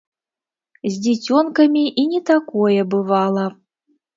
З 0.93 0.97
дзіцёнкамі 1.07 1.83
і 2.05 2.07
не 2.15 2.21
такое 2.33 2.81
бывала! 2.95 3.45